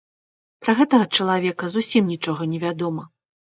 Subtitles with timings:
[0.63, 3.09] Пра гэтага чалавека зусім нічога не вядома.